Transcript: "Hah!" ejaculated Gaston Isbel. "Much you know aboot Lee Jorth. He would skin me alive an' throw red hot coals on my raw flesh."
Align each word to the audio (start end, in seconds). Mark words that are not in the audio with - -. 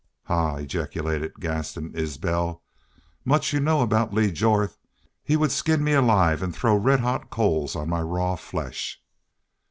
"Hah!" 0.23 0.55
ejaculated 0.55 1.39
Gaston 1.39 1.91
Isbel. 1.95 2.63
"Much 3.23 3.53
you 3.53 3.59
know 3.59 3.81
aboot 3.81 4.11
Lee 4.11 4.31
Jorth. 4.31 4.79
He 5.23 5.37
would 5.37 5.51
skin 5.51 5.83
me 5.83 5.93
alive 5.93 6.41
an' 6.41 6.53
throw 6.53 6.75
red 6.75 7.01
hot 7.01 7.29
coals 7.29 7.75
on 7.75 7.87
my 7.87 8.01
raw 8.01 8.35
flesh." 8.35 8.99